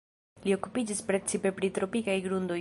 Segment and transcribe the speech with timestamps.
[0.45, 2.59] Li okupiĝis precipe pri tropikaj grundoj.